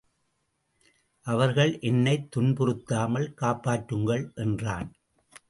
[1.25, 4.25] அவர்கள் என்னைத் துன்புறுத்தாமல் காப்பாற்றுங்கள்!
[4.35, 4.89] என்றான்.